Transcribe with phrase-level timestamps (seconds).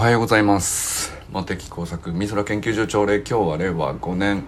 [0.00, 1.12] はようございます。
[1.30, 4.44] 茂木工作美空研究所朝礼今日は令和5年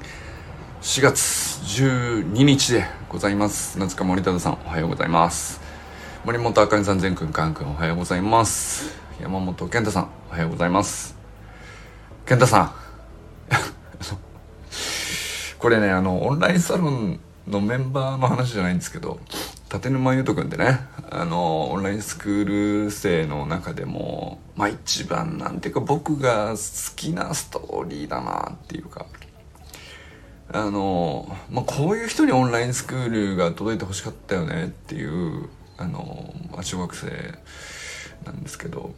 [0.81, 3.79] 4月12日でございます。
[3.79, 5.61] 夏塚森忠さんおはようございます。
[6.25, 8.97] 森本あかねさん全くんかんくんおはようございます。
[9.21, 11.15] 山本健太さんおはようございます。
[12.25, 12.73] 健太さん。
[15.59, 19.21] これねあのオンラインサロンのメンバーの話じゃないんですけど
[19.73, 20.81] 立沼優斗くんってね。
[21.11, 29.07] あのオンラインスクール生の中でもまあ一番なんていうか僕が好きなストーリーだなっていうか。
[30.55, 37.09] あの、まあ、こういう人にオンラインスクールが届いてほしかったよねっていうあの、ま、小学生
[38.27, 38.95] なんですけど。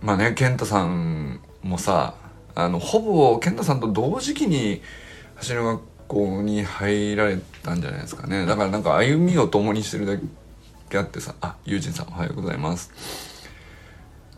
[0.00, 2.14] まあね健太さんもさ
[2.54, 4.80] あのほぼ健太さんと同時期に
[5.36, 8.44] 走る学校に入られたんじゃないですかね。
[8.44, 10.16] だからなんか歩みを共にしてるだ
[10.88, 12.90] けあってさあ友人さんおはようございます。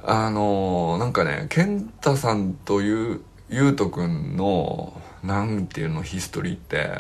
[0.05, 6.91] あのなんかね健太さんというゆうとくんのなんていうのヒストリーって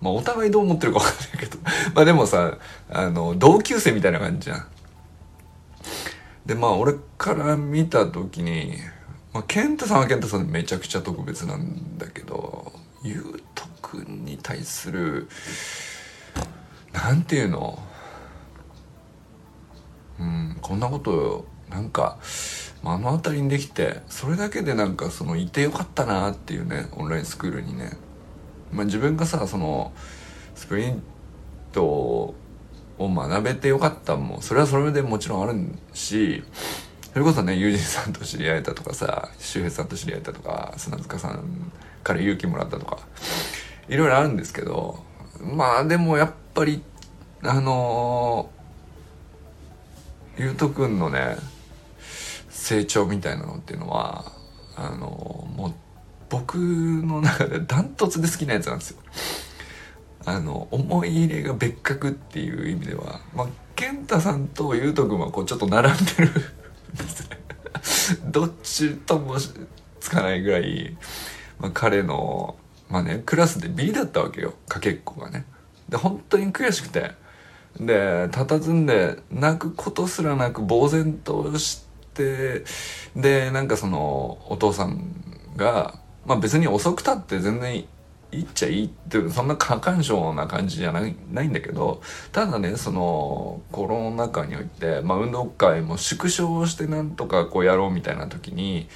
[0.00, 1.58] まあお互いどう思ってるか分かんないけど
[1.94, 2.56] まあでもさ
[2.90, 4.66] あの同級生みたいな感じじゃん。
[6.46, 8.78] でまあ俺から見た時に、
[9.34, 13.42] まあ、健太さんは健太さんでめちゃくちゃ特別なんだけどゆう
[13.92, 15.28] とくんに対する
[16.92, 17.78] なんていうの？
[20.18, 22.18] うんこんなことなんか
[22.82, 27.92] 目の当たりにできてそれだけでなんかそのいてよかったなっていうねオンラインスクールにね、
[28.72, 29.92] まあ、自分がさその
[30.54, 31.02] スプリン
[31.72, 32.34] トを
[32.98, 35.58] 学べてよかったもそれはそれでもちろんある
[35.92, 36.44] し
[37.12, 41.72] それこそね友人さんと知り合えたとかさ周平さんと知り合えたとか砂塚さん
[42.04, 42.98] から勇気もらったとか。
[43.88, 45.02] いろいろあるんですけど
[45.40, 46.82] まあでもやっぱり
[47.42, 51.36] あのー、ゆうとくんのね
[52.48, 54.32] 成長みたいなのっていうのは
[54.76, 55.74] あのー、もう
[56.30, 58.98] 僕の中で ダントツで好きなやつなんですよ。
[60.24, 66.30] あの思い入れが別格っていう意味では、まあ、健太さんとゆうとくんはこうちょっと並んでる
[68.30, 69.36] どっちとも
[69.98, 70.96] つかないぐらい、
[71.58, 72.54] まあ、彼の
[72.92, 74.54] まあねクラスで B だったわけよ。
[74.68, 75.46] かけっこがね。
[75.88, 77.20] で本当に悔しくて。
[77.80, 82.64] で佇んで泣くことすらなく呆然として
[83.16, 85.10] でなんかそのお父さん
[85.56, 85.94] が
[86.26, 87.84] まあ別に遅くたって全然い
[88.40, 92.00] っちゃいいっていうそんな過干渉な感じじゃないないんだけど
[92.32, 98.88] ただねそのコロナ禍において、まあ、運動会も縮小してなんとかこうやろうみたいな時に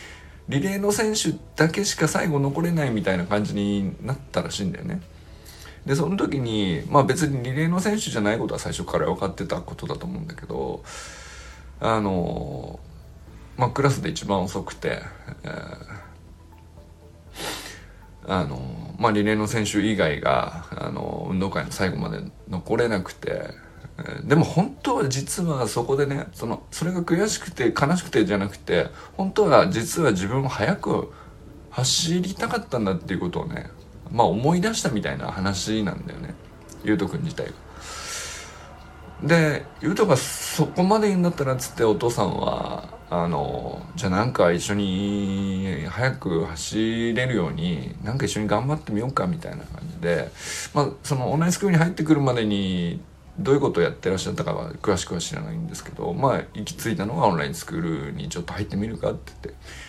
[0.48, 5.00] リレーの選手だけしか最後残れないみたいな感じになったらしいんだよね。
[5.86, 10.82] でその時にまあ別にリレーの選手じゃないことは最初から分かってたことだと思うんだけど
[11.80, 12.80] あの
[13.56, 15.00] まあクラスで一番遅くて、
[15.44, 15.86] えー、
[18.26, 23.50] あのまあリレーの選手以外があの運動会の最後まで残れなくて
[24.24, 31.12] でも本当は実はそこでねそのそれが悔しくて悲しくてじゃなくて本当は実は自分も早く
[31.70, 33.70] 走りたかったんだっていうことをね
[34.10, 36.34] まあ思い出したみたいな話なんだよね
[36.84, 37.52] ゆうとくん自体が。
[39.22, 50.28] でゆうとがそこまで言うんだったらっつってお父さんはあのじゃあなんか一緒に早く走れるようになんか一緒に頑張ってみようかみたいな感じで
[50.74, 53.00] まあそのオンラインスクールに入ってくるまでに
[53.38, 59.86] どういうことをやってらっしゃったかは詳しくは知らないんですけどまあ行き着いたのがオンラインスクールにちょっと入ってみるかって言って。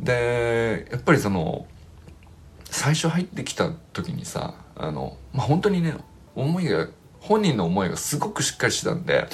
[0.00, 1.66] でやっぱりその
[2.64, 5.94] 最初入ってきた時にさあの、まあ、本当にね
[6.34, 6.88] 思いが
[7.20, 9.26] 本人の思いがすごくしっかりしてたんで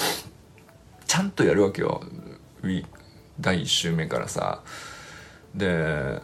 [1.06, 2.02] ちゃんとやるわけよ。
[3.40, 4.62] 第1週目からさ。
[5.54, 6.22] で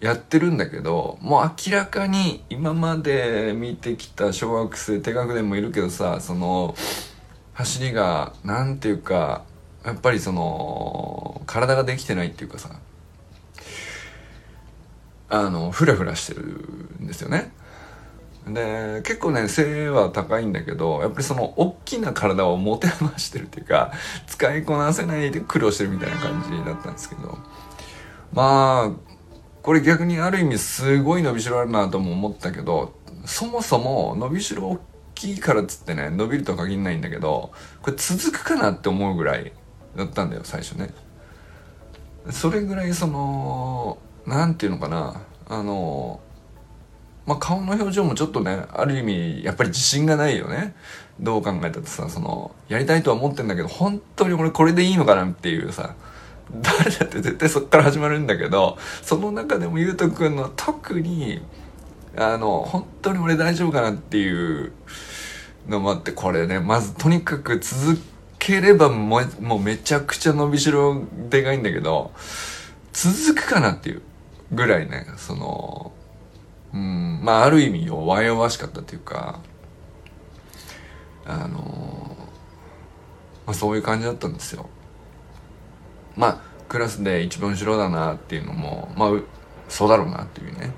[0.00, 6.74] やってるんだけどもう明らかに今まで見てきた小学生低学年もいるけどさその
[7.52, 9.44] 走りが何ていうか
[9.84, 12.70] やっぱりその体ができてないっていうかさ
[15.28, 16.42] あのフラフラしてる
[17.00, 17.52] んですよね。
[18.46, 23.92] で結構ね背は高いんだけどやっぱりその大きな体を持て余してるっていうか
[24.26, 27.38] 使いこなせないで苦労してるみたいな感じだったんですけど
[28.32, 29.09] まあ
[29.70, 32.92] これ逆にある意味すごい伸びしろあるなとも思ったけど
[33.24, 34.80] そもそも伸びしろ大
[35.14, 39.52] きいからっつってね伸びるとは限らないんだけどこれ続くかなって思うぐらい
[39.94, 40.92] だったんだよ最初ね。
[42.30, 46.18] それぐらいその何て言うのかなあの
[47.24, 50.74] まあ、顔の表情もちょっとねある意味やっぱり自信がないよね。
[51.20, 55.94] どう考えたってさそのやりたいとは思ってんだけど本当に俺これでいいのかなっていうさ
[56.60, 61.40] 誰だって絶対そっから始まるんだけどその中でもゆうとくんの特に
[62.16, 64.72] あの本当に俺大丈夫かなっていう
[65.68, 68.00] のもあってこれねまずとにかく続
[68.38, 72.10] ければもうもうめちゃくちゃ伸びしろでかいんだけど
[72.92, 74.02] 続くかなっていう
[74.52, 75.92] ぐらいねその
[76.74, 79.40] うんまあある意味弱々しかったっていうか
[81.26, 82.16] あの
[83.46, 84.68] まあ、そういう感じだったんですよ。
[86.20, 89.10] まあクラスで一番後ろだなっていうのもまあ
[89.68, 90.72] そうだろうなっていうね。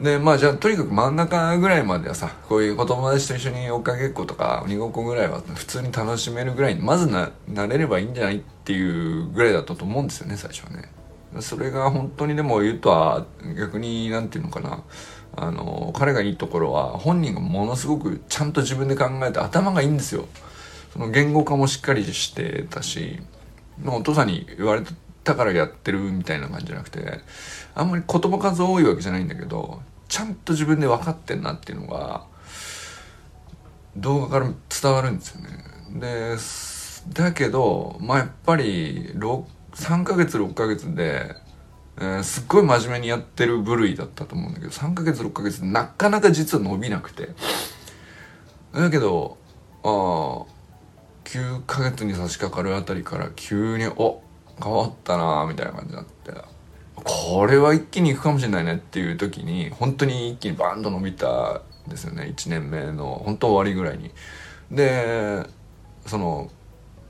[0.00, 10.90] でまあじゃあとにかく真ん中ぐらいまではさこういうお友達と一緒に追っかけっことか鬼ごっこぐらいは普通に楽しめるぐらいにまずななれればいいんじゃないっていうぐらいだったと思うんですよね最初はね。
[11.40, 13.26] それが本当にでも言うとは
[13.56, 14.82] 逆になんていうのかな。
[15.36, 20.26] あの彼がいいところは本人がものすごくちゃんと自分で考えて頭がいいんですよ。
[20.94, 23.18] その言語化もしっかりしてたし
[23.84, 24.82] お父さんに言われ
[25.24, 27.18] たからやってるみたいな感じじゃなくて
[27.74, 32.26] あんまり言葉数多いわけじゃないんだけどちゃんと自分で分かってんなっていうのが
[33.96, 35.48] 動画から伝わるんですよね。
[35.98, 36.36] で
[37.12, 41.34] だけどまあやっぱり3ヶ月6ヶ月で、
[41.98, 47.30] えー、すっごい真面目にやってる部類だったと思うんだけど3ヶ月6ヶ月なかなか実は伸びなくて。
[48.72, 49.38] だけど
[49.82, 50.53] ああ
[51.24, 54.22] 9ヶ月に差し掛かるあたりから急にお
[54.62, 56.32] 変わったなみたいな感じになって
[56.94, 64.10] これは一気にいくかもしれないねっていう時に本当に一気にバンと伸びたんですよね1年目の本当終わりぐらいに。
[64.70, 65.44] で
[66.06, 66.50] その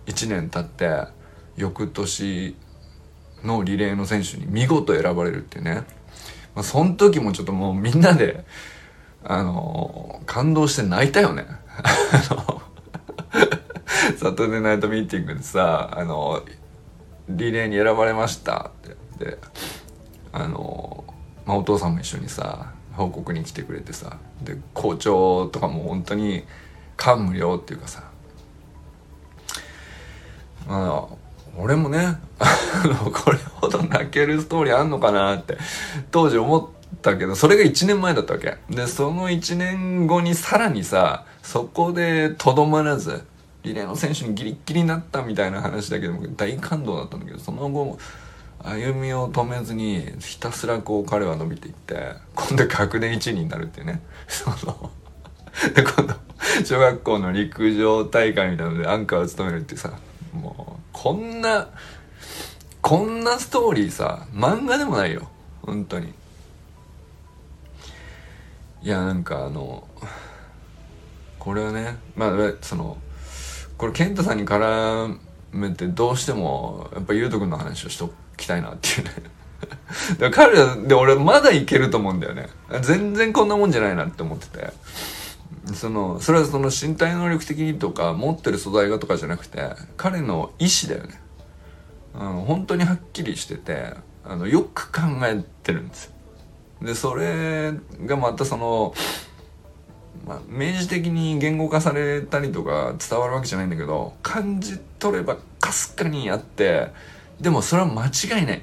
[0.06, 1.08] 1年経って
[1.56, 2.56] 翌年
[3.42, 5.84] のリレーの選手に見事選ばれるっていうね、
[6.54, 8.44] まあ、その時もちょっともうみんなで
[9.22, 11.46] あの感動して泣いたよね。
[11.76, 12.62] あの
[14.16, 16.42] サトデーナイトミーティングでさ、あの、
[17.28, 19.38] リレーに選ばれましたって言って、
[20.32, 21.04] あの、
[21.46, 26.44] まあ、お父さんも一緒にさ、報告に来てくれてさ、で、校長とかも本当に
[26.96, 28.04] 感無量っていうかさ、
[30.66, 31.16] まあ、
[31.56, 32.18] 俺もね、
[33.12, 35.56] これほど泣けるストーリーあんのかなって
[36.10, 36.66] 当時思っ
[37.00, 38.56] たけど、それが1年前だったわけ。
[38.70, 43.24] で、その1年後にさらにさ、そこでとどまらず、
[43.64, 47.98] リレーの選手にギリッギリになったみたいな話だけども大感動だったんだけどその後
[48.62, 54.00] 歩みを止めずにひたすらこう彼は伸びていって今度学年1位になるっていうね。
[54.28, 54.90] その
[55.74, 56.14] で今度
[56.64, 59.92] 小学校の陸上大会みたいなのでアンカーを務めるってさ
[60.32, 61.68] もうこんな
[62.80, 65.28] こんなストーリーさ漫画でもないよ。
[65.62, 66.12] 本当に。
[68.82, 69.88] いやなんかあの
[71.38, 72.98] これはねまあその
[73.78, 75.18] これ健太さんに絡
[75.52, 79.10] めてどうしてもやっぱゆうとくんの話をしときたいなっていうね。
[80.18, 82.48] だから彼らで俺まだいけると思うんだよね。
[82.82, 84.72] 全然こんなもんじゃないなって思ってて。
[85.72, 91.20] そのそれはその身体能力的にとか持ってる素材がとかじゃなくて彼の意志だよね。
[92.14, 93.94] あの本当にはっきりしてて
[94.24, 96.12] あのよく考えてるんですよ。
[96.82, 97.72] でそれ
[98.04, 98.94] がまたその
[100.26, 106.88] まあ、明示的に言語化されたりとか伝わるわけじゃないんだけど感じ取ればかすかにあって
[107.40, 108.58] でもそれは間違いない。
[108.58, 108.62] っ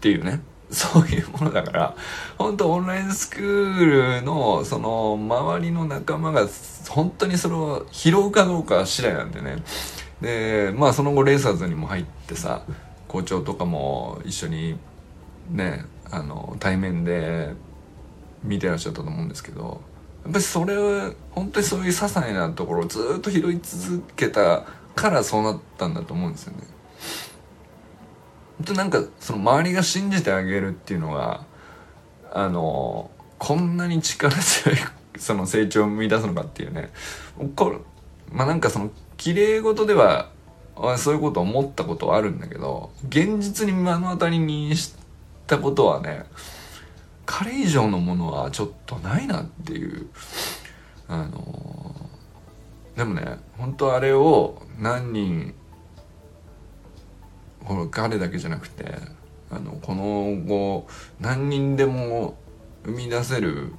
[0.00, 0.40] ていうね。
[0.72, 1.94] そういうものだから
[2.38, 6.48] 本当オンラインスクールのその周りの仲間が
[6.88, 9.62] 本当にそれを拾うかどうか次第なんでね。
[10.22, 12.62] でまあその後レーサーズにも入ってさ
[13.06, 14.78] 校長とかも一緒に
[15.50, 17.52] ねあの対面で
[18.42, 19.82] 見てらっしゃったと思うんですけど
[20.24, 24.64] やっぱりそれは本当にそういう些細なところをずっと拾い続けた
[24.94, 26.58] からそうなったんだと思うんですよね。
[28.58, 31.44] 本当なんかその周りが信じてあげるっていうのが
[32.32, 34.78] あのこんなに力強い
[35.18, 36.92] その成長を生み出すのかっていうね
[37.56, 37.80] こ
[38.30, 40.30] まあなんかその綺麗事では
[40.96, 44.94] そういうことを思ったことはあるんだけど現実に目の当たりにし
[45.46, 46.24] たことはね
[47.32, 50.06] 彼以上のものはちょっとないなっていう
[51.08, 52.10] あの
[52.94, 55.54] でもね本当あれを何人
[57.64, 58.84] この彼だけじゃなくて
[59.50, 60.86] あのこの後
[61.20, 62.36] 何人でも
[62.84, 63.72] 生み出せる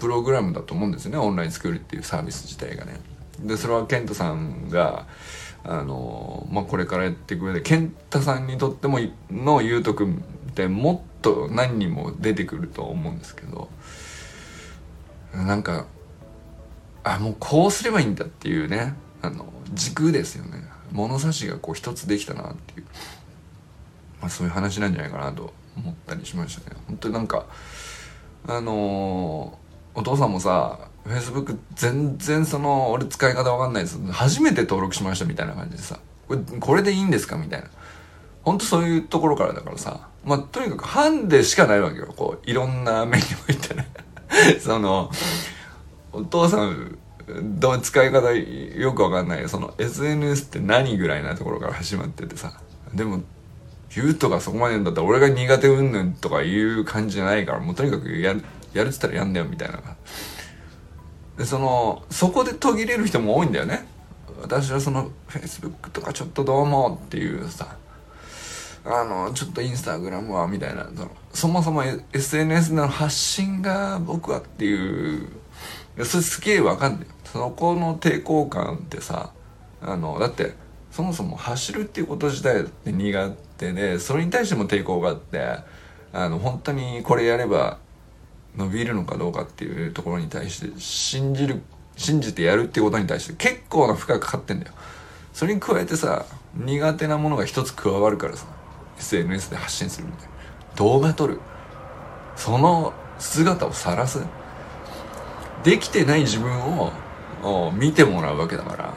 [0.00, 2.98] プログラムだと思うんですよねオンラインスクールっていうサービス自体がね。
[3.38, 5.06] でそれは健太さんが
[5.62, 8.98] あの、まあ、これからやっていく上で健太さんにとっても
[9.30, 13.68] のゆうとくんってもっと何人も出てくると思うんですけど
[15.34, 15.86] なんか
[17.04, 20.62] あもうこうすればいいんだっていうねあの軸ですよね。
[20.92, 22.86] 物差しがこう一つできたなっていう、
[24.20, 26.76] まあ、そういう話なんじゃないかなと思ったりしましたね。
[26.86, 27.46] 本当になんか
[28.46, 34.00] あのー、お父さんもさ Facebook 全然その俺使い方わかんないです。
[34.12, 37.68] 初めて登録しましたみたいな感じでさこれこれでいいんですかみたいな。
[38.42, 42.12] 本当そういうところからだからさまあとにかくハンデしかないわけよ。
[42.14, 43.88] こういろんな目においてね。
[44.60, 45.10] その
[46.12, 46.98] お父さん
[47.58, 49.48] どう使い方よくわかんない。
[49.48, 52.60] その SNS って何ぐらいなところから始まっててさ。
[52.92, 53.22] でも
[53.94, 59.80] 言うとかそこまで言うんだったら俺が苦手うんぬんとかいう感じじゃないからもうとにかくやるやるっつったらやんだよみたいな。
[61.38, 63.86] でそのそこで途切れる人も多いんだよね。
[64.42, 67.76] 私はその Facebook とかちょっとどうもっていうさ。
[68.88, 75.28] あのちょっとインスタグラムはみたいなそのそもそも SNS の発信が僕はっていう
[76.04, 77.06] それすげえわかんない。
[77.24, 79.32] そこの抵抗感ってさ
[79.82, 80.54] あのだって
[80.92, 85.58] そもそも走るっていうこと自体って苦手でそれに対しても抵抗があって
[86.12, 87.78] あの本当にこれやれば
[88.56, 91.60] 伸びるのかどうかっていうところに対して信じる
[91.96, 94.72] 信じてやるっていうことに対して結構な負荷かかってんだよ。
[95.32, 96.24] それに加えてさ
[96.54, 98.55] 苦手なものが一つ加わるからさ。
[98.98, 100.30] SNS で発信するみたいな。
[100.76, 101.40] 動画撮る。
[102.36, 104.24] その姿を晒す。
[105.64, 106.92] できてない自分を
[107.72, 108.94] 見てもらうわけだから。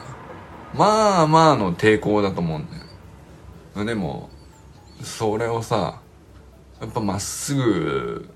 [0.74, 3.84] まあまあの抵抗だと思うんだよ。
[3.84, 4.28] でも
[5.02, 6.00] それをさ
[6.80, 8.28] やっぱまっすぐ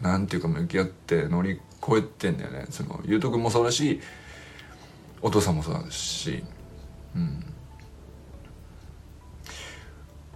[0.00, 2.66] なんていうか向き合って乗り越えてんだよね。
[2.70, 4.00] そのゆうとくんもそうだし
[5.22, 6.44] お父さんもそうだし。
[7.14, 7.44] うん。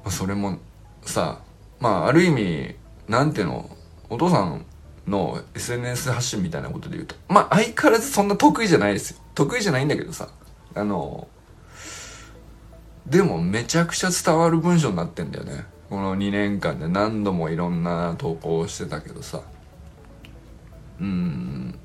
[0.09, 0.59] それも
[1.02, 1.40] さ
[1.80, 2.76] まあある意味
[3.09, 3.69] なんていうの
[4.09, 4.64] お父さん
[5.07, 9.19] の SNS 発信みたいなことで言うとまあ相変わらずそんな得意じゃないですよ。
[9.35, 10.28] 得意じゃないんだけどさ
[10.75, 11.28] あの
[13.07, 15.64] でもめちゃくちゃ伝わる文章になってんだよね。
[15.88, 16.87] この2年間で。
[16.87, 19.42] 何度もいろんな投稿をしてたけどさ。
[21.00, 21.78] うん。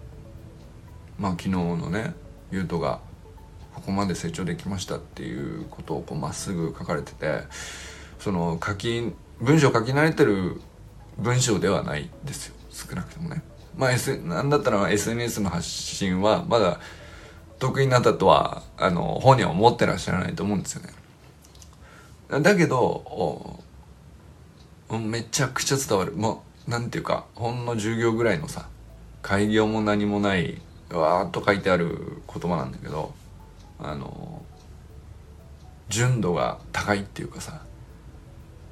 [1.18, 2.14] まあ昨日のね
[2.52, 3.00] ゆうとが
[3.74, 7.42] ここまで成長できましたっていうことをこうまっすぐ書かれてて
[8.26, 10.60] その書き文章書き慣れてる
[11.20, 13.44] 文章ではないですよ少なくともね。
[13.78, 16.80] まあ、S、なんだったら SNS の発信はまだ
[17.60, 22.42] 得意になったとはあの本人は思ってらっしゃらないと思うんですよね。
[22.42, 23.60] だけど
[24.90, 26.14] めちゃくちゃ伝わる。
[26.14, 28.68] もうなんていうかほんの10行ぐらいのさ
[29.22, 33.14] 開業も何もないわーっと書いてある言葉なんだけど
[33.78, 34.42] あの
[35.90, 37.62] 純度が高いっていうかさ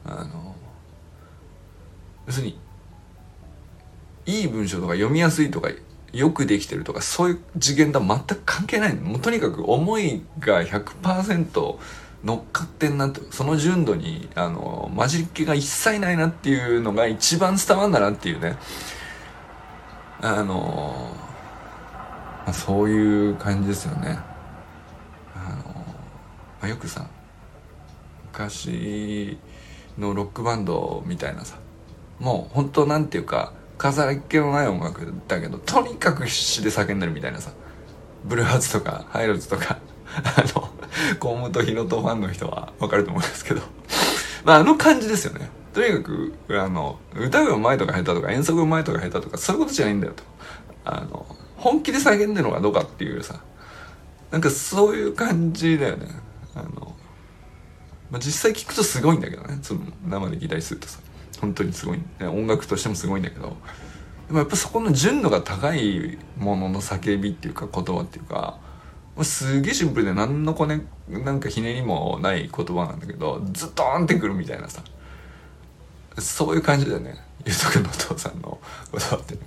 [0.06, 0.56] あの
[2.28, 2.60] 要するに
[4.26, 5.70] いい文章とか読みやすいとか
[6.14, 8.96] よくできてるとかそういう次元とは全く関係ない。
[8.96, 11.78] もうとにかく思いが100%
[12.24, 18.58] 乗っかってんなってその純度にあの混じり気が一切ないなっていうのが一番伝わんだなっていうね。
[20.22, 21.10] あの、
[22.46, 24.20] まあ、そういう感じですよね。
[25.36, 25.86] あの、ま
[26.62, 27.06] あ、よくさ
[28.32, 29.38] 昔
[29.98, 31.58] のロックバンドみたいなさ。
[32.20, 37.52] もう本当なんていうか飾り気のない音楽だけどとにかく必死で叫んでるみたいなさ。
[38.24, 39.80] ブルーハーツとかハイローズとか
[40.16, 40.70] あの
[41.20, 43.62] 河本ひろとファンの人はわかると思うんですけど。
[44.46, 45.50] まああの感じですよね。
[45.74, 50.24] とにかくあの歌がうまいとか下手とか演奏がうまいとか下手とかそういうことじゃないんだよと。
[50.86, 51.26] あの
[51.58, 53.40] 本気で叫んでるのがどうかっていうさ。
[54.34, 56.08] なんかそういう感じだよね。
[56.56, 56.93] あの、
[58.14, 59.58] まあ、実際聞くとすごいんだけどね。
[59.64, 61.00] その生で聞いたりするとさ。
[61.42, 62.00] 本当にすごい。
[62.22, 63.58] 音楽としてもすごいんだけど。
[64.28, 68.60] でもやっぱそこの純度が高いものの叫びっていうか言葉っていうか
[69.24, 74.84] すげえシンプルで何のこねなんかひねりもない言葉なんだけどズドーンってくるみたいなさ。
[76.20, 77.16] そういう感じだよね。
[77.46, 78.60] ゆうとくんのお父さんの
[78.92, 79.38] 言葉って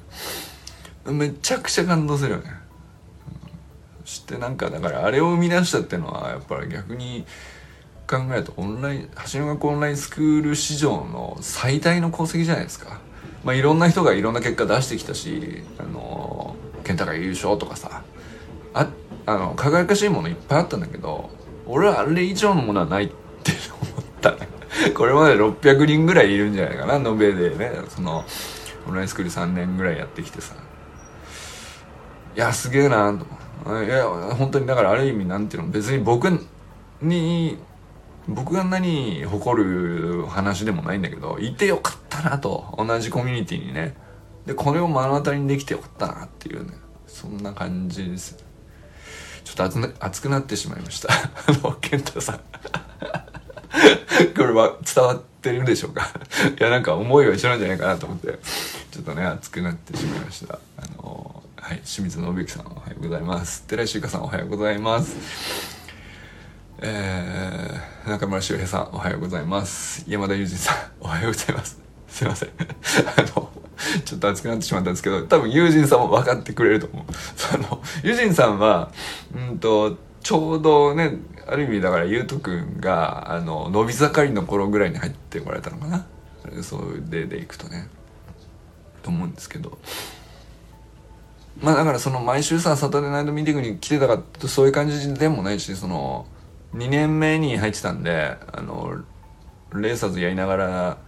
[1.10, 7.24] めちゃくちゃ感動するよね、うん、そしてなんかだからあれを生み出したっていうのはやっぱり逆に
[8.06, 13.00] 考えるとオンライン橋の学校オンラインスクール史上の最大の功績じゃないですか。
[13.44, 18.02] まあいろんな人がいろんな結果出してきたしあの健太が優勝とかさ。
[18.74, 18.88] あ
[19.24, 21.30] あの輝かしいものいっぱいあったんだけど
[21.66, 24.48] 俺はあれ以上のものはないって思ったね。
[24.94, 27.72] これまで600人ぐらいいるんじゃないかな延べでね。
[27.88, 28.24] その
[28.86, 30.54] オンラインスクール3年ぐらいやってきてさ。
[32.36, 33.26] いやすげえなと。
[33.84, 36.28] いや本当にだからある意味なんていうの別に僕
[37.00, 37.58] に
[38.28, 43.94] 僕が何誇る話でもないんだけどいてよかったなと同じコミュニティにね。
[44.46, 46.72] でこれを目の当たりにできてよかったなっていうね。
[47.06, 48.36] そんな感じです。
[49.44, 51.08] ちょっと熱熱くなってしまいました。
[51.14, 51.18] あ
[51.62, 52.40] の健太さん。
[54.36, 56.08] これは伝わってるでしょうか？
[56.58, 58.38] いやなんか思いは一緒なんじゃないかなと思って。
[58.90, 60.58] ちょっとね熱くなってしまいました。
[60.78, 63.62] あのはい清水信之さんおはようございます。
[63.64, 65.75] 寺石ゆかさんおはようございます。
[66.78, 70.04] えー、中村修平さんおはようございます。
[70.06, 71.80] 山田裕二さんおはようございます。
[72.06, 72.50] すいません。
[73.16, 73.50] あの
[74.04, 77.12] ちょっと熱くなってしまったんですけど多分友人さんも分かってくれると思う。
[77.34, 78.90] その友人さんは
[79.34, 81.16] うんとちょうどね
[81.46, 86.04] ある意味だからゆうとくんがあの伸び盛りの頃ぐらいに入ってこられたのかな。
[86.62, 87.88] そうででいくとね。
[89.02, 89.78] と思うんですけど。
[91.62, 96.26] まあだからその毎週さサタデーナイトミーティングに来てたかってそういう感じでもないしその
[96.74, 99.02] 2年目に入ってたんであの
[99.72, 100.98] レーサーズやりながら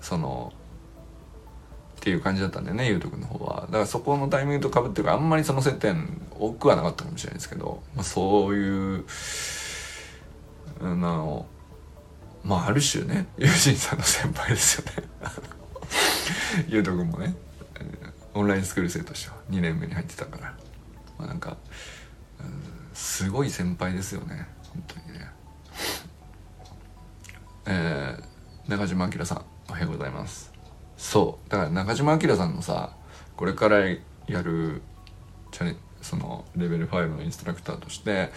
[0.00, 0.52] その
[1.96, 3.62] っていう感じだったんだよねゆうとくんの方は。
[3.66, 9.04] だからそこのタイミングとかぶってるからあんまりその接点多くはなかったかもしれないですけど、まあ、そういう
[10.80, 11.46] あの
[12.42, 15.08] まあある種ね友人さんの先輩ですよね。
[16.68, 17.34] ゆうとくんもね
[18.34, 20.54] オンラインスクール生としては2年目に入ってたから、
[21.18, 21.56] まあ、なんか、
[22.40, 22.62] うん、
[22.94, 24.48] すごい先輩ですよね。
[24.72, 25.30] 本当にね。
[27.66, 30.52] えー、中島明さんおはようございます。
[30.96, 32.90] そうだから中島明さんのさ
[33.36, 34.82] これからやる
[35.50, 38.30] チャレそのレベル5のインストラクターとして、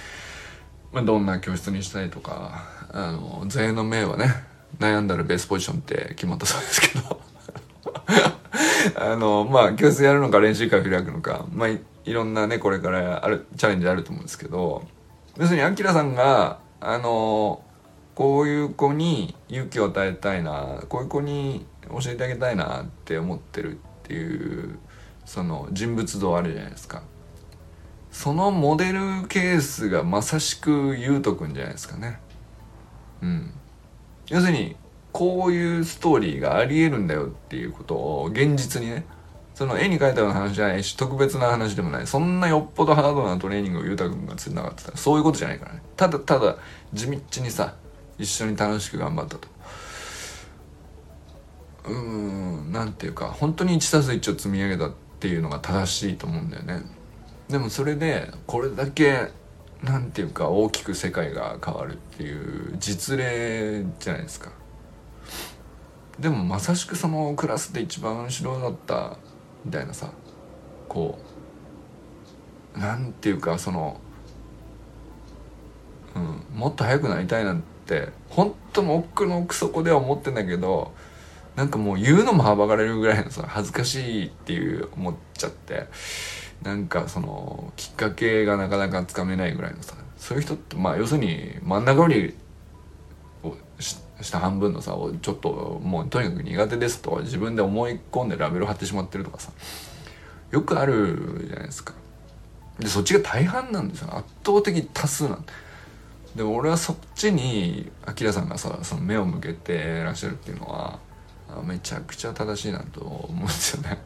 [0.91, 4.27] まあ、どんな教室にしたいとかあの全員の命はね
[4.79, 7.21] 悩んだらベースポジションって決まったそうですけど。
[8.95, 14.83] あのまあ教室やるのか練習会開くのかまあいろんなねこれからあるチャレンジあると思うんですけど
[15.37, 17.63] 要するにアキラさんがあの
[18.15, 24.77] こういう子に勇気を与えたいなこういう子に教えてあげたいなって思ってるっていう
[25.25, 27.03] その人物像あるじゃないですか。
[28.11, 32.19] そのモデルケースがまさしくゆうとくんじゃないですかね。
[33.23, 33.53] うん。
[34.27, 34.75] 要するに
[35.11, 39.05] こういうストーリーがありえるんだよっていうことを現実にね
[39.53, 42.07] その絵に描いたような話じゃないし特別な話でもない。
[42.07, 44.97] そんなよっぽどハードなトレーニングをゆうたくんがつながってた。
[44.97, 45.81] そういうことじゃないからね。
[45.95, 46.57] ただただ
[46.93, 47.75] 地道にさ
[48.17, 49.47] 一緒に楽しく頑張ったと。
[51.85, 56.81] うんなんていうか本当に 1+1 を積み上げたっていうのが正しいと思うんだよね。
[57.49, 59.31] でもそれでこれだけ
[59.83, 64.51] なんていうか大きく世界が変わるっていう実例じゃないですか。
[66.19, 69.17] でもまさしくそのクラスで一番後ろだった
[69.65, 70.11] みたいなさ
[70.87, 71.19] こ
[72.75, 73.99] うなんていうかその、
[76.15, 80.93] うん、もっと速くなりたいなんて本当の奥の奥底では思ってんだけど
[81.55, 85.87] なんかもう言うのもはばかれるぐらいのさ恥ずかしいっていう思っちゃって
[86.63, 92.35] なんかそのきっかけがなかなかつかめないぐらいのさそういう人ってまあ要するに真ん中より
[94.21, 99.51] 下半分のさをちょっともうとにかく苦手ですと自分で思い込んでラベル貼ってしまってるとかさ。
[100.51, 101.93] よくあるじゃないですか。
[102.79, 104.15] でそっちが大半なんですよ。
[104.15, 105.45] 圧倒的多数なん
[106.35, 106.43] で。
[106.43, 110.99] 俺はそっちにアキラさんがさその目を向けてらっしゃるっていうのは
[111.63, 113.99] めちゃくちゃ正しいなと思うんですよね、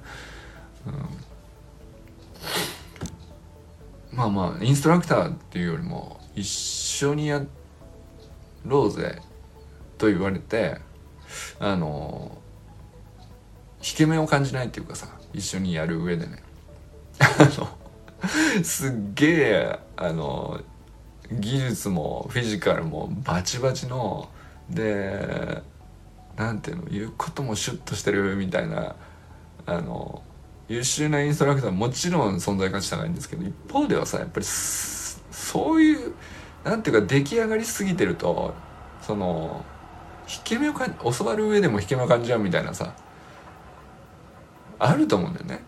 [4.11, 7.41] うん、まあまあインストラクターっていうよりも一緒にや
[8.65, 9.21] ろうぜ。
[9.97, 10.77] と言われて
[11.59, 12.37] あの
[13.79, 16.43] 引け目を感じないっていうかさ一緒にやる上でね。
[18.63, 20.59] すっげえあの
[21.31, 24.29] 技術もフィジカルもバチバチの
[24.69, 25.61] で
[26.35, 28.95] なんていうの言うこともシュッとしてるみたいな
[29.65, 30.23] あの
[30.69, 36.13] 優秀なインストラクターもちろん存在価値高いんですけど一方ではさやっぱりそういう
[36.63, 38.53] なんていうか出来上がりすぎてると
[39.01, 39.63] その
[40.27, 42.93] 引け目をか教わる上でも引け目を感じちゃうみたいなさ
[44.79, 45.63] あると思うんだよね。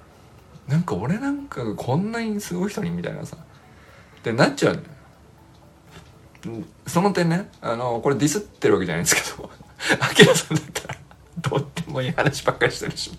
[0.68, 9.50] なんか俺なんかこんなにすごい人にみたいなさってなっちゃうんだよその点ねあのこれディスってるわけじゃないんですけど
[10.00, 10.96] アキラさんだったら
[11.38, 13.18] どうでもいい話ばっかりしてるし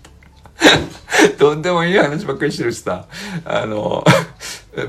[1.37, 3.05] どうでもいい話ばっかりしてるしさ
[3.43, 4.03] あの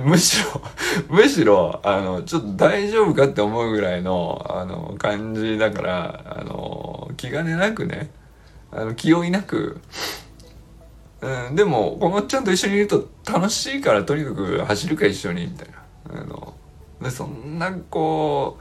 [0.05, 0.63] むしろ
[1.11, 8.11] むしろあのちょっと大丈夫かって思うぐらいのあの感じだからあの気兼ねなくね
[8.71, 9.81] あの気負いなく、
[11.21, 15.83] うん、でもこのちゃんと一緒にいると楽しいからとにかく走るか一緒にみたいな。
[16.21, 16.55] あの
[17.01, 18.59] でそんなこ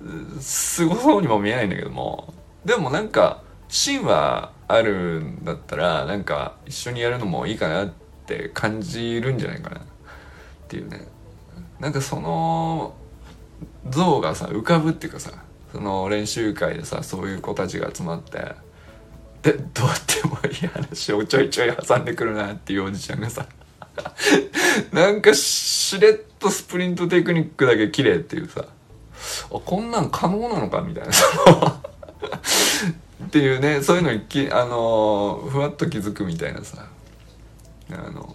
[0.00, 2.32] うすごそうにも見えないんだけども。
[2.64, 7.92] でもなんか芯はあるんだったらなんか一緒にやるのもいいかなっ
[8.26, 9.82] て感じるんじゃないかな。
[10.64, 11.06] っていうね。
[11.80, 12.94] なんかその
[13.88, 15.32] 像がさ浮かぶっていうかさ
[15.72, 18.38] その練習会でさそういう子たちが集まって
[19.42, 23.46] でどうやってもいい話をちょいちょい挟んでくるなっていうおじちゃんがさ
[24.92, 28.68] なんかしれっとスプリントテクニックだけ綺麗っていうさあ
[29.50, 31.12] こんなん可能なのかみたいな
[33.26, 36.86] っていうねそういうのにきあのふわっと気づくみたいなさ
[37.90, 38.34] あの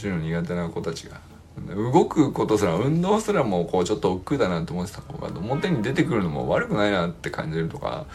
[0.00, 1.20] 走るの苦手な子たちが。
[1.68, 8.06] 動くことすら運動すらもこうちょっと億劫だなと思ってた子が表に出てくるのも悪くないなって感じるとか、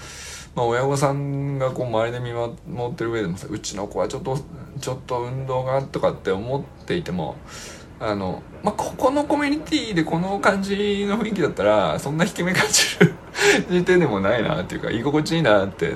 [0.55, 2.53] まあ、親御さんがこう周りで見守
[2.91, 4.39] ってる上でもさうちの子はちょっと
[4.79, 7.35] ちょっと運動がとかって思っていても
[7.99, 13.13] あの、まあ、ここのコミュニティでこの感じの雰囲気だったらそんな引け目感じる
[13.69, 15.93] 時点でもないなっていうか居心地いいなって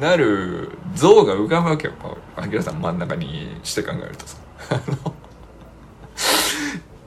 [0.00, 1.94] なる像が浮かぶわけよ。
[2.36, 4.36] あきらさん真ん中にして考えるとさ。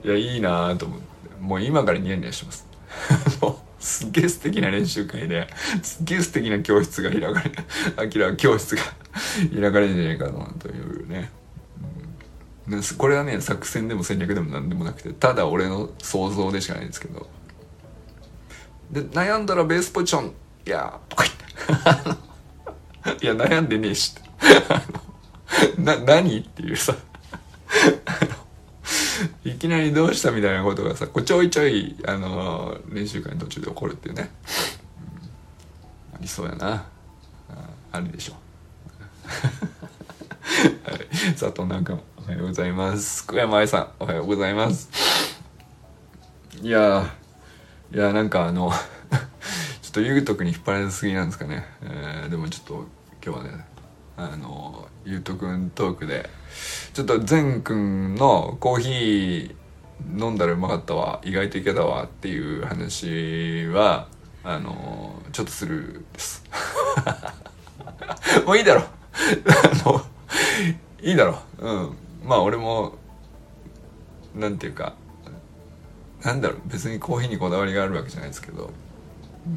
[0.08, 1.06] いやいいなと思って。
[1.38, 2.66] もう今からニヤニヤします。
[3.42, 5.46] もうすっげえ素敵な練習会で
[5.82, 7.52] すっげえ素敵な教室が開かれ
[7.96, 8.82] あきら教室が
[9.54, 11.30] 開かれるんじゃないかなというね、
[12.68, 17.28] うん、これはね作戦でも戦略でも何でもなくてただ俺の想像でしかないんですけど。
[18.90, 20.32] で悩んだらベースポジション
[20.66, 23.24] 「いや」とか言って。
[23.24, 24.14] いや悩んでねえし
[25.76, 26.96] な何っていうさ。
[29.44, 34.30] いきなりどうしたみたいなことがさこうちょいちょい、あのー、練習会の途中で起こるっていうね、
[36.10, 36.84] うん、ありそうやな。
[37.50, 38.34] ああるでしょ。
[40.84, 41.06] はい、
[41.38, 43.26] 佐藤なんかもおはようございます。
[43.26, 44.88] 小山愛さんおはようございます。
[46.62, 47.14] いや
[47.92, 48.72] いやなんかあの
[49.82, 52.86] ちょっとゆうとくに引っ張られすぎなんですかね、えー、でもちょっと
[53.24, 53.64] 今日はね
[54.20, 56.28] あのゆうとくんトークで
[56.92, 59.54] ちょっと善くんのコーヒー
[60.18, 64.08] 飲んだらうまかったわ意外といけたわっていう話は
[64.42, 66.44] あのちょっとするです。
[68.44, 68.82] もういいだろ。
[68.82, 70.02] あの
[71.00, 71.38] いいだろ。
[71.58, 71.96] うん。
[72.24, 72.94] まあ俺も
[74.34, 74.94] なんていうか
[76.24, 76.58] なんだろう。
[76.66, 78.70] 別にコーヒーにこだわりがあるわけじゃないですけど、
[79.46, 79.48] う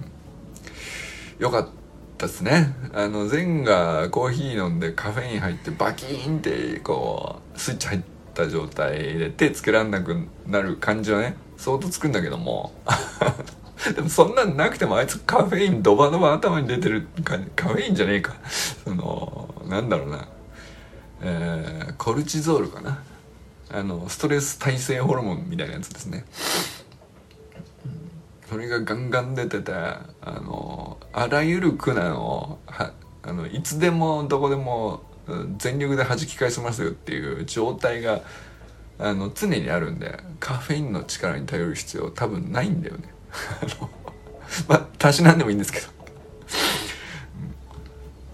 [1.40, 1.81] ん、よかった。
[2.22, 2.76] ったですね。
[2.94, 8.02] あの前がコーヒー飲んでカフェイン入ってバキーンってこうスイッチ入っ
[8.36, 12.74] た状態で手つけらんなくなる感じはね相当つくんだけども。
[13.96, 18.36] でもそんなんなくてもあいつカフェインドバドバ頭に出てるカフェインじゃねえか。
[18.84, 20.28] そのなんだろうな。
[21.24, 23.02] えー、コルチゾールかな。
[23.74, 26.26] あのストレス耐性ホルモンみたいなやつですね。
[28.52, 32.92] それがガンガン出ててあのあらゆる苦難をは
[33.24, 35.04] あのいつでもどこでも
[35.58, 38.20] 全力で弾き返せますよっていう状態が
[39.00, 43.14] あの常にあるんでカフェインの力に頼る必要多分ないんだよね。
[44.68, 45.88] まあたしなんでもいいんですけど。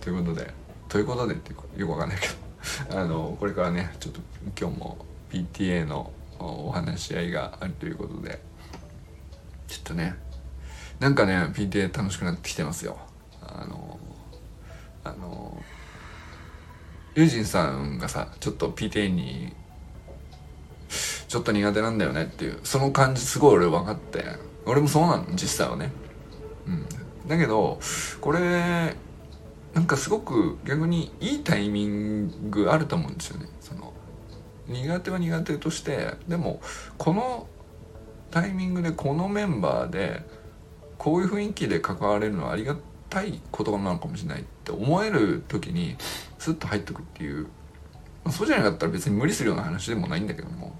[0.01, 0.51] ということで
[0.89, 2.27] ということでってよくわかんないけ
[2.89, 2.99] ど。
[2.99, 4.21] あのこれからねちょっと
[4.59, 4.97] 今日も
[5.29, 8.46] PTA のお話し合いがあるということで
[9.67, 10.15] ちょっとね
[10.99, 12.97] なんかね PTA 楽しくなってきてますよ。
[13.41, 13.99] あの
[15.03, 15.63] あの
[17.15, 19.53] ユージンさんがさちょっと PTA に
[21.27, 24.47] ちょっと苦手なんだよねっていうその感じすごい俺分かって。
[24.67, 25.91] 俺もそうなの実際はね。
[26.67, 26.85] うん。
[27.27, 27.79] だけど
[28.21, 28.95] これ
[29.73, 33.47] なんかすごく逆にいいタイミングあると思うんですよね。
[33.61, 33.93] その
[34.67, 36.59] 苦手は苦手としてでも
[36.97, 37.47] この
[38.31, 40.21] タイミングでこのメンバーで
[40.97, 42.75] こういう雰囲気で関われるのはありが
[43.09, 45.95] たいことなのかもしれないって思える時に
[46.37, 47.49] スッと入ってくっていう、ま
[48.25, 50.75] あ、そうじゃなかったら別に無理するような話でもないんだけども。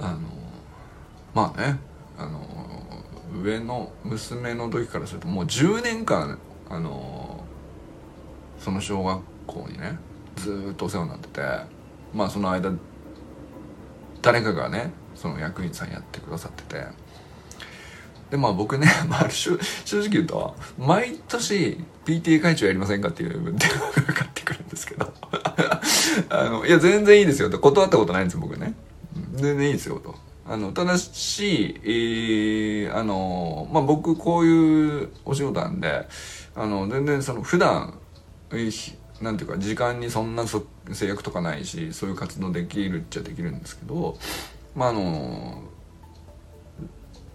[0.00, 0.18] あの
[1.34, 1.78] まあね
[2.18, 2.40] あの
[3.42, 7.44] 上の娘の時からするともう10年間あの
[8.58, 9.98] その小学校にね
[10.36, 11.40] ずっとお世話になってて
[12.14, 12.72] まあその間
[14.22, 16.84] 誰かがねその役員さんやってくださってて。
[18.30, 19.56] でまあ僕ね、 まあ、正
[19.92, 25.12] 直言うと毎年 PTA 会長やりませんかっていう電話がかかってくるんですけど。
[26.30, 27.58] あのいや全然いいですよと。
[27.58, 28.74] 断ったことないんです僕ね。
[29.34, 30.14] 全然いいですよと。
[30.46, 36.08] あのただし、えー、あのまあ僕こういうお仕事なんで
[36.54, 37.94] あの全然その普段
[39.20, 40.62] なんていうか時間にそんな制
[41.06, 44.16] 約とかないしそういう活動できるっちゃできるんですけど
[44.74, 45.62] まああの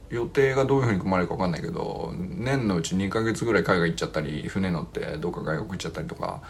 [0.09, 6.41] 予定がどういうふうに組まれるか分かんないけど年のうち2ヶ月ぐらい海外行っちゃったり船乗ってどっか外国行っちゃったりとか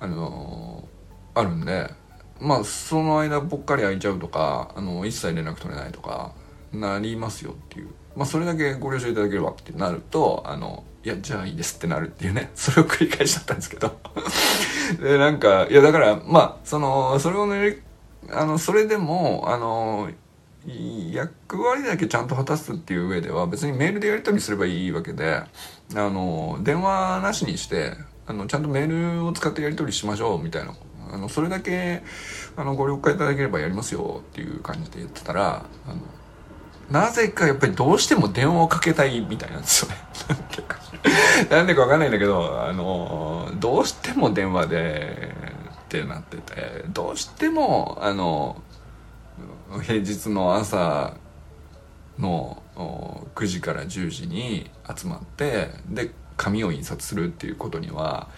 [0.00, 0.88] あの
[1.34, 1.90] あるんで
[2.40, 6.32] まあその間ぽっかり空いちゃうとかあの一切連絡取れないとか
[6.72, 7.88] なりますよっていう。
[8.16, 12.50] まあそれだけご了承いただければってなるとあのいやじゃあいいですってなるっていうね。
[12.54, 13.98] それを繰り返しちゃったんですけど。
[15.00, 17.78] でなんかいやだからまあそのそれをね
[18.30, 20.10] あのそれでもあの
[20.66, 25.46] 役割だけちゃんと果たすっていう上では別にメールでやり取りすればいいわけであ
[25.94, 27.94] の電話なしにして
[28.26, 30.74] あのちゃんとメールを使ってやり取りしましょうみたいな。
[31.10, 32.02] あのそれだけ
[32.54, 36.02] あのご了解いただければやりますよっていう感じで言ってたらあの
[36.90, 39.96] なぜかやっぱりどうしても電話をかけたいみたいなんですよね。
[41.50, 45.34] なんでかわかんないんだけど、あの、どうしても電話で
[45.82, 48.60] ってなってて、どうしても、あの、
[49.82, 51.14] 平日の朝
[52.18, 52.62] の
[53.34, 58.28] 9時から10時に集まって、で、紙を印刷するっていうことには、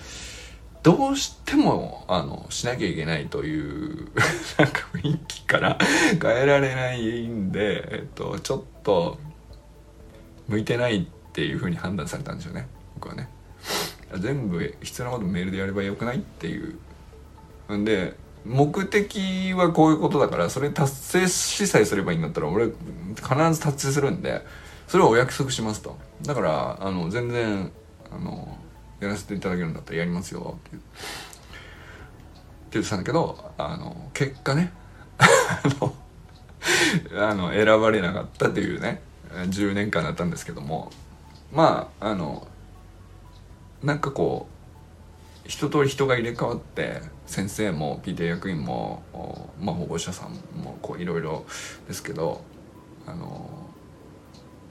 [0.82, 4.08] どうしても、あの、しなきゃいけないという
[4.56, 5.78] なんか雰囲気から
[6.20, 9.18] 変えられないんで、えっと、ちょっと、
[10.48, 13.28] 向いてないってっていうふうに判断されたんですよね、僕はね。
[14.18, 16.76] 全部必要なことメールでやればよくないっていう。
[17.76, 18.14] んで、
[18.44, 22.74] 目的はこういうことだから、それ達成しさえすればいいんだったら、俺、必
[23.52, 24.44] ず達成するんで、
[24.88, 25.96] それはお約束しますと。
[26.22, 27.70] だから、あの、全然、
[28.10, 28.58] あの、
[29.00, 30.78] やらせていただけるんだったらやりますよって
[32.72, 34.72] 言ってたんだけどあの結果ね
[37.16, 39.00] あの選ばれなかったっていうね
[39.32, 40.90] 10年間だったんですけども
[41.52, 42.46] まああの
[43.82, 49.02] なんかこう一通り人が入れ替わって先生も PTA 役員も、
[49.60, 50.32] まあ、保護者さん
[50.62, 51.44] もこういろいろ
[51.88, 52.42] ですけど
[53.06, 53.48] あの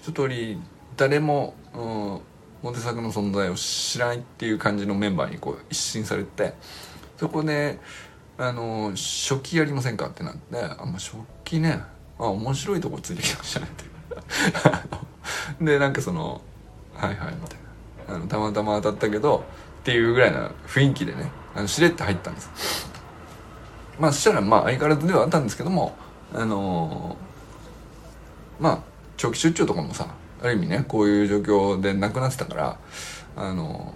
[0.01, 0.57] 一通り
[0.95, 2.29] 誰も、うん
[2.61, 6.53] モテ作の存在を知らないっていう感じのメンバーにこう一新されて
[7.17, 7.79] そこで
[8.37, 11.81] 「あの食器やりませんか?」ってなって「あまあ、食器ね
[12.17, 16.41] あ面白いとこついてきましたね」って でなんかその
[16.99, 17.69] 「はいはい」みたいな。
[18.09, 19.45] あのたまたま当たったけど
[19.81, 22.89] っていうぐらいな雰囲気でねあのしれって入ったんです。
[23.99, 25.95] まあそしたらまあ相変わらずではあったんですけども
[26.33, 28.79] あのー、まあ
[29.17, 30.07] 長期出張とかもさ
[30.41, 32.79] ある意味ねこういう状況で亡くなってたから
[33.35, 33.93] あの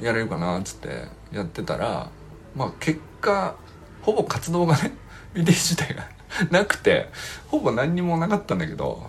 [0.00, 2.10] やれるかなっつってやってたら
[2.54, 3.56] まあ結果
[4.02, 4.92] ほぼ活動がね
[5.34, 6.04] ビデオ自体が
[6.50, 7.08] なくて
[7.48, 9.06] ほぼ何にもなかったんだけど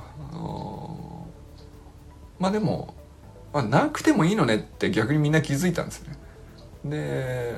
[2.44, 2.94] まあでも、
[3.54, 6.18] まあ、なくてもいいのねって逆にみんな気づいたんですよね。
[6.84, 7.56] で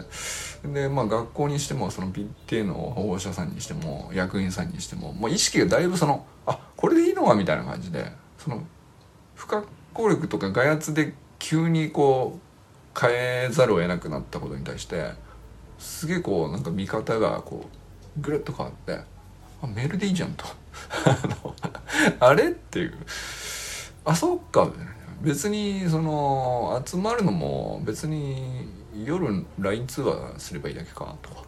[0.64, 8.62] で、まあ、学校にしてもその PTA の保護者さんにしても役員さんにしてももう意識がだいぶそのあこれでいいのかみたいな感じでその
[9.34, 9.64] 不可
[9.96, 15.14] 抗力とか外圧で急にこう変えざるを得なくなったことに対して
[15.80, 17.66] すげえこうなんか見方がこ
[18.18, 19.00] うぐるっと変わって
[19.64, 20.46] あメールでいいじゃんと
[22.20, 22.94] あれっていう
[24.06, 24.72] あそっか。
[25.22, 28.70] 別にその集まるのも別に
[29.06, 31.44] 夜 LINE 通話すればいいだけかとか。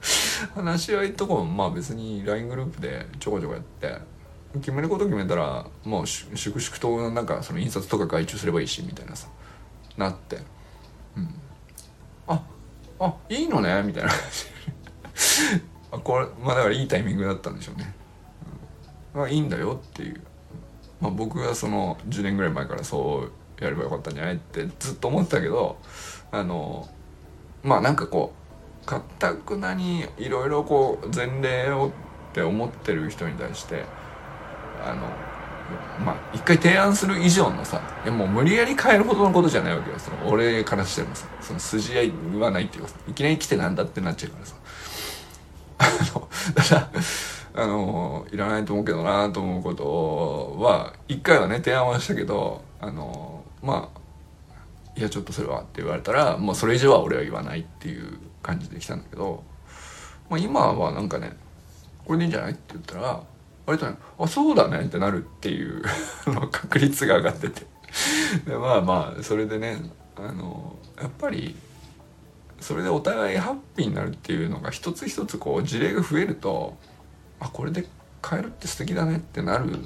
[0.54, 3.98] 話し合いとかもまあ別に LINE グループでちょこちょこやって
[4.54, 9.28] 決めること決めたらもう粛々となんかその印刷とか外注すればいいしみたいなさ
[9.96, 10.38] なって。
[11.16, 11.34] うん。
[12.28, 12.42] あ
[13.00, 14.10] あいいのねみたいな。
[15.90, 17.94] あこれまあだからいいタイミングだったんでしょうね、
[19.14, 20.20] うん、あいいんだよっていう、
[21.00, 23.30] まあ、僕がその10年ぐらい前からそ
[23.60, 25.78] うやればよかったんじゃないってずっと思ってたけど
[26.30, 26.88] あの
[27.62, 28.32] まあなんかこ
[28.82, 31.90] うかたくなにいろいろこう前例をっ
[32.32, 33.84] て思ってる人に対して
[34.84, 35.02] あの
[36.04, 39.98] まあ一回提案する以上のさいやもう無理やり変えるほどのことじゃないわけよ。
[39.98, 44.54] その俺からしてもさその筋合いはないっていうかいきなり来てなんだってなっちゃうからさ。
[45.80, 46.90] あのだから
[47.60, 54.00] あのいらないと思うけどなと思うことは一回はね提案はしたけどあのまあ
[54.96, 59.42] いやちょっとそれはって言われたらもうそれ以上は俺は言わないっていう感じで来たんだけど、
[60.30, 61.32] まあ、今はなんかね
[62.04, 63.22] これでいいんじゃないって言ったら
[63.68, 65.82] 割とね、あ、そうだねってなるっていう
[66.50, 67.66] 確率が上がってて。
[68.46, 69.78] で、まあまあ、それでね、
[70.16, 71.54] あの、やっぱり、
[72.60, 76.78] それでお互いハッピーになるっていうのが一つ一つこう事例が増えると、
[77.40, 77.86] あ、これで
[78.28, 79.78] 変えるって素敵だねってなる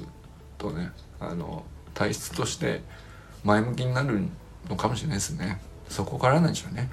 [0.57, 1.63] とね、あの、
[1.93, 2.81] 体質として
[3.43, 4.27] 前向きになる
[4.69, 5.61] のかもしれないですね。
[5.89, 6.89] そこからなんでしょうね。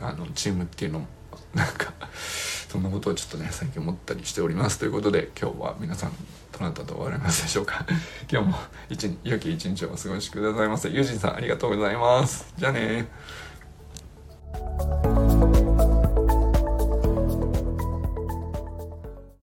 [0.00, 1.06] あの、チームっていうのも。
[1.54, 1.92] なんか
[2.68, 6.12] そんなことをちょっとね最近思ったりしておりますということで今日は皆さん
[6.58, 7.86] どなたと終われますでしょうか
[8.30, 13.08] 今日も一日良き一日をお過ごしくださいませゆうじんさんありがとうございますじゃあね